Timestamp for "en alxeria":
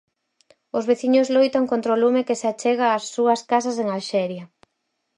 3.83-4.43